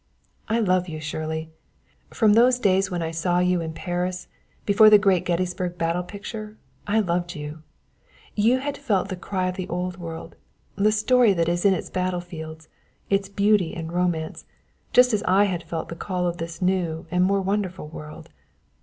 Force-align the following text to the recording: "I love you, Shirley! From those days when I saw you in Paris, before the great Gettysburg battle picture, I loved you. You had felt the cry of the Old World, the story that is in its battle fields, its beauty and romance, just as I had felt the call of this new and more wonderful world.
"I 0.49 0.59
love 0.59 0.89
you, 0.89 0.99
Shirley! 0.99 1.51
From 2.09 2.33
those 2.33 2.57
days 2.57 2.89
when 2.89 3.03
I 3.03 3.11
saw 3.11 3.37
you 3.37 3.61
in 3.61 3.71
Paris, 3.73 4.27
before 4.65 4.89
the 4.89 4.97
great 4.97 5.25
Gettysburg 5.25 5.77
battle 5.77 6.01
picture, 6.01 6.57
I 6.87 6.99
loved 6.99 7.35
you. 7.35 7.61
You 8.33 8.57
had 8.57 8.79
felt 8.79 9.09
the 9.09 9.15
cry 9.15 9.47
of 9.49 9.57
the 9.57 9.67
Old 9.69 9.97
World, 9.97 10.35
the 10.75 10.91
story 10.91 11.33
that 11.33 11.47
is 11.47 11.65
in 11.65 11.75
its 11.75 11.91
battle 11.91 12.19
fields, 12.19 12.67
its 13.11 13.29
beauty 13.29 13.75
and 13.75 13.91
romance, 13.93 14.43
just 14.91 15.13
as 15.13 15.21
I 15.27 15.43
had 15.43 15.61
felt 15.61 15.89
the 15.89 15.95
call 15.95 16.25
of 16.25 16.37
this 16.37 16.63
new 16.63 17.05
and 17.11 17.23
more 17.23 17.43
wonderful 17.43 17.87
world. 17.87 18.29